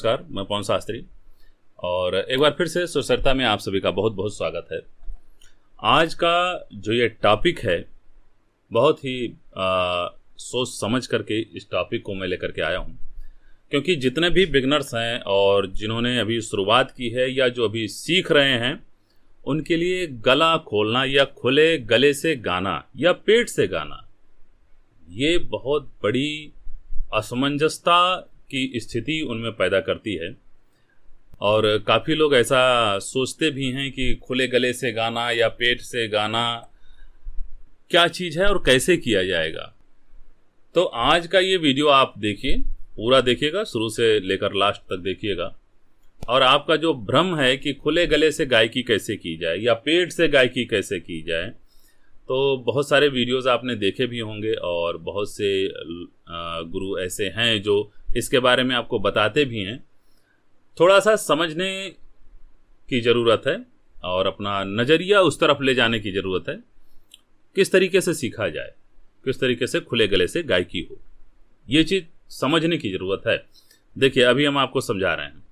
[0.00, 1.06] नमस्कार मैं पवन शास्त्री।
[1.78, 4.80] और एक बार फिर से सुचरता में आप सभी का बहुत बहुत स्वागत है।
[5.82, 7.84] आज का जो ये टॉपिक है
[8.72, 12.98] बहुत ही आ, सोच समझ करके इस टॉपिक को मैं लेकर के आया हूँ।
[13.70, 18.32] क्योंकि जितने भी बिगनर्स हैं और जिन्होंने अभी शुरुआत की है या जो अभी सीख
[18.32, 18.82] रहे हैं
[19.46, 24.08] उनके लिए गला खोलना या खुले गले से गाना या पेट से गाना
[25.08, 26.52] ये बहुत बड़ी
[27.14, 30.34] असमंजसता की स्थिति उनमें पैदा करती है।
[31.40, 36.06] और काफ़ी लोग ऐसा सोचते भी हैं कि खुले गले से गाना या पेट से
[36.08, 36.42] गाना
[37.90, 39.72] क्या चीज़ है और कैसे किया जाएगा।
[40.74, 42.56] तो आज का ये वीडियो आप देखिए,
[42.96, 45.54] पूरा देखिएगा, शुरू से लेकर लास्ट तक देखिएगा।
[46.28, 50.12] और आपका जो भ्रम है कि खुले गले से गायकी कैसे की जाए या पेट
[50.12, 51.46] से गायकी कैसे की जाए
[52.28, 55.48] तो बहुत सारे वीडियोस आपने देखे भी होंगे और बहुत से
[56.68, 57.76] गुरु ऐसे हैं जो
[58.16, 59.78] इसके बारे में आपको बताते भी हैं।
[60.76, 61.70] थोड़ा सा समझने
[62.88, 63.56] की ज़रूरत है
[64.04, 66.56] और अपना नज़रिया उस तरफ़ ले जाने की ज़रूरत है।
[67.56, 68.72] किस तरीके से सीखा जाए,
[69.24, 70.98] किस तरीके से खुले गले से गायकी हो,
[71.68, 73.44] ये चीज़ समझने की ज़रूरत है।
[73.96, 75.42] देखिए, अभी हम आपको समझा रहे हैं।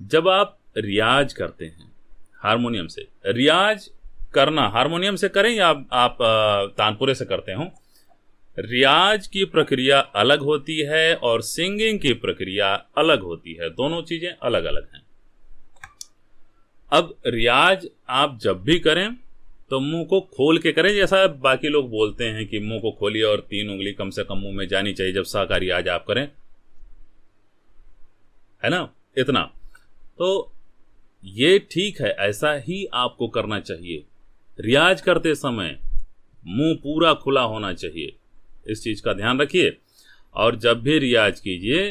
[0.00, 1.92] जब आप रियाज करते हैं,
[2.42, 3.90] हारमोनियम से, रियाज
[4.34, 6.18] करना, हारमोनियम से करें या आप
[6.78, 7.70] तानपुरे से करते हो?
[8.58, 14.30] रियाज की प्रक्रिया अलग होती है और सिंगिंग की प्रक्रिया अलग होती है। दोनों चीज़ें
[14.30, 15.02] अलग अलग हैं।
[16.92, 19.16] अब रियाज आप जब भी करें
[19.70, 23.22] तो मुँह को खोल के करें, जैसा बाकी लोग बोलते हैं कि मुँह को खोलिए
[23.22, 26.04] और तीन उंगली कम से कम मुँह में जानी चाहिए, जब सा का रियाज आप
[26.04, 26.22] करें।
[28.62, 28.88] है ना?
[29.18, 29.42] इतना।
[30.18, 30.52] तो
[31.24, 34.04] ये ठीक है, ऐसा ही आपको करना चाहिए।
[34.58, 35.78] रियाज करते समय
[36.46, 38.16] मुँह पूरा खुला होना चाहिए।
[38.70, 39.76] इस चीज़ का ध्यान रखिए।
[40.34, 41.90] और जब भी रियाज कीजिए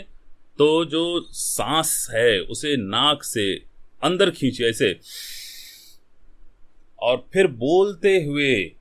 [0.59, 3.53] तो जो सांस है, उसे नाक से
[4.03, 4.99] अंदर खींचिए, ऐसे।
[6.99, 8.71] और फिर बोलते हुए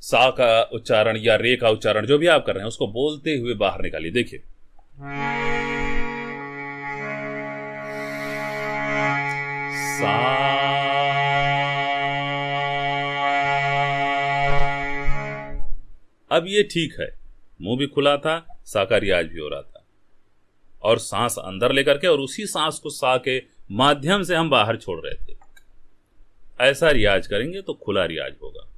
[0.00, 3.36] सा का उच्चारण या रे का उच्चारण, जो भी आप कर रहे हैं, उसको बोलते
[3.36, 4.42] हुए बाहर निकालिए। देखिए।
[16.30, 17.19] अब ये ठीक है।
[17.60, 19.84] मुँह भी खुला था सा का रियाज भी हो रहा था।
[20.82, 24.76] और सांस अंदर लेकर के और उसी सांस को सा के माध्यम से हम बाहर
[24.76, 25.38] छोड़ रहे थे।
[26.60, 28.68] ऐसा रियाज करेंगे तो खुला रियाज होगा।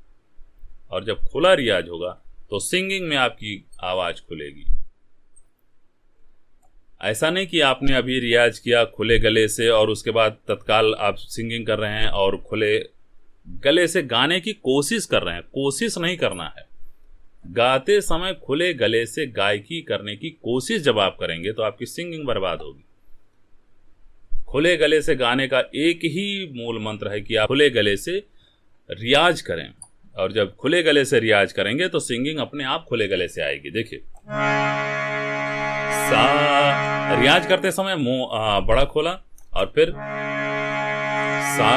[0.91, 4.65] और जब खुला रियाज होगा तो सिंगिंग में आपकी आवाज़ खुलेगी।
[7.01, 11.15] ऐसा नहीं कि आपने अभी रियाज किया खुले गले से और उसके बाद तत्काल आप
[11.15, 12.79] सिंगिंग कर रहे हैं और खुले
[13.49, 16.72] गले से गाने की कोशिश कर रहे हैं। कोशिश नहीं करना है।
[17.45, 22.25] गाते समय खुले गले से गायकी करने की कोशिश जब आप करेंगे तो आपकी सिंगिंग
[22.27, 22.85] बर्बाद होगी।
[24.49, 28.13] खुले गले से गाने का एक ही मूल मंत्र है कि आप खुले गले से
[28.91, 29.69] रियाज करें।
[30.17, 33.71] और जब खुले गले से रियाज करेंगे तो सिंगिंग अपने आप खुले गले से आएगी।
[33.71, 33.99] देखिए।
[36.01, 39.13] सा, रियाज करते समय मुँह बड़ा खोला
[39.53, 39.91] और फिर
[41.49, 41.71] सा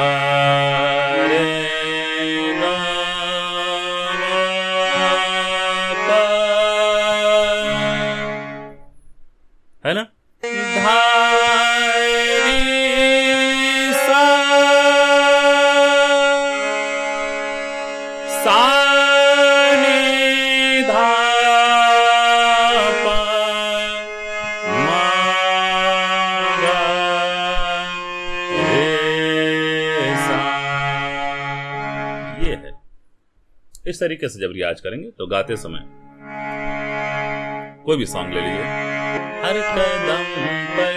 [33.88, 35.82] इस तरीके से जब रियाज करेंगे तो गाते समय
[37.84, 38.64] कोई भी सॉन्ग ले लीजिए।
[39.42, 40.24] हर कदम
[40.76, 40.95] पर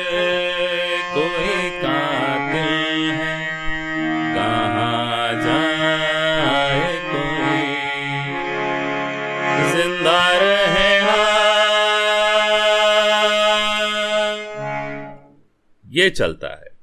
[16.00, 16.78] ये चलता है।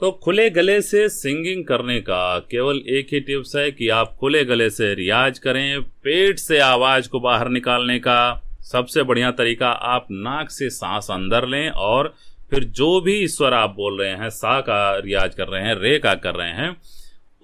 [0.00, 4.44] तो खुले गले से सिंगिंग करने का केवल एक ही टिप्स है कि आप खुले
[4.44, 10.06] गले से रियाज करें, पेट से आवाज़ को बाहर निकालने का सबसे बढ़िया तरीका आप
[10.10, 12.14] नाक से सांस अंदर लें और
[12.50, 15.98] फिर जो भी ईश्वर आप बोल रहे हैं, सा का रियाज कर रहे हैं, रे
[15.98, 16.76] का कर रहे हैं,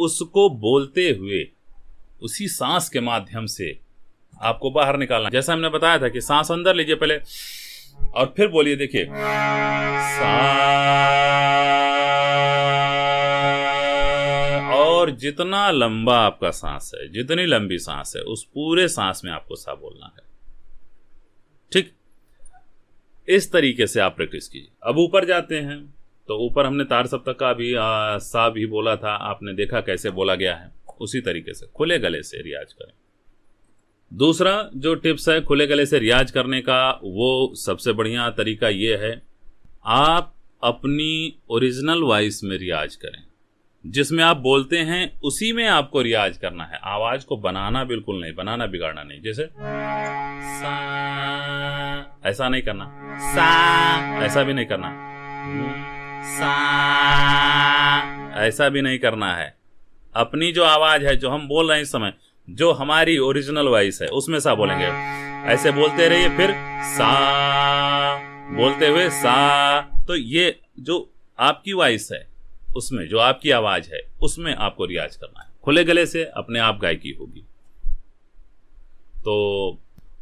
[0.01, 1.47] उसको बोलते हुए,
[2.23, 3.79] उसी सांस के माध्यम से
[4.43, 7.19] आपको बाहर निकालना जैसा हमने बताया था कि सांस अंदर लीजिए पहले।
[8.15, 9.05] और फिर बोलिए, देखिए।
[14.75, 19.57] और जितना लंबा आपका सांस है, जितनी लंबी सांस है, उस पूरे सांस में आपको
[19.57, 20.23] सा बोलना है।
[21.73, 21.93] ठीक?
[23.29, 25.79] इस तरीके से आप प्रैक्टिस कीजिए। अब ऊपर जाते हैं
[26.29, 27.73] तो ऊपर हमने तार सप्तक का भी
[28.23, 30.71] सा भी बोला था, आपने देखा कैसे बोला गया है?
[31.01, 32.93] उसी तरीके से, खुले गले से रियाज करें।
[34.13, 38.97] दूसरा जो टिप्स है खुले गले से रियाज करने का वो सबसे बढ़िया तरीका ये
[38.97, 39.23] है
[39.87, 43.23] आप अपनी ओरिजिनल वॉइस में रियाज करें।
[43.87, 48.35] जिसमें आप बोलते हैं उसी में आपको रियाज करना है। आवाज़ को बनाना बिल्कुल नहीं
[48.35, 49.45] बनाना बिगाड़ना नहीं। जैसे
[50.43, 50.99] सा
[52.25, 52.85] ऐसा नहीं करना।
[53.19, 54.89] सा। ऐसा भी नहीं करना।
[56.25, 56.79] सा।
[58.37, 59.59] ऐसा भी नहीं करना है।
[60.15, 62.13] अपनी जो आवाज़ है जो हम बोल रहे हैं इस समय
[62.51, 64.87] जो हमारी ओरिजिनल वॉइस है, उसमें सा बोलेंगे।
[65.53, 66.51] ऐसे बोलते रहिए, फिर
[66.81, 67.11] सा,
[68.57, 72.29] बोलते हुए सा। तो ये जो आपकी वॉइस है,
[72.77, 76.79] उसमें जो आपकी आवाज़ है, उसमें आपको रियाज करना है। खुले गले से अपने आप
[76.81, 77.41] गायकी होगी।
[79.25, 79.79] तो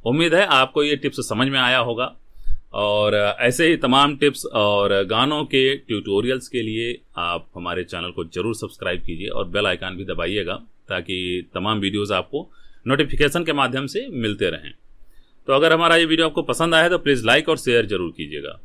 [0.07, 2.17] उम्मीद है आपको ये टिप्स समझ में आया होगा।
[2.75, 8.25] और ऐसे ही तमाम टिप्स और गानों के ट्यूटोरियल्स के लिए आप हमारे चैनल को
[8.25, 12.49] ज़रूर सब्सक्राइब कीजिए और बेल आइकन भी दबाइएगा। ताकि तमाम वीडियोस आपको
[12.87, 14.73] नोटिफिकेशन के माध्यम से मिलते रहें।
[15.49, 18.59] तो अगर हमारा ये वीडियो आपको पसंद आया तो प्लीज़ लाइक और शेयर ज़रूर कीजिएगा।